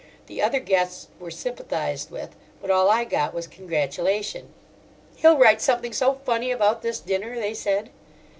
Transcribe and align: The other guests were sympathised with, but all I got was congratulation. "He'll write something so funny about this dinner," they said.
The 0.25 0.41
other 0.41 0.59
guests 0.59 1.09
were 1.19 1.29
sympathised 1.29 2.09
with, 2.09 2.35
but 2.59 2.71
all 2.71 2.89
I 2.89 3.03
got 3.03 3.35
was 3.35 3.45
congratulation. 3.45 4.51
"He'll 5.17 5.37
write 5.37 5.61
something 5.61 5.93
so 5.93 6.13
funny 6.25 6.49
about 6.49 6.81
this 6.81 6.99
dinner," 6.99 7.35
they 7.35 7.53
said. 7.53 7.91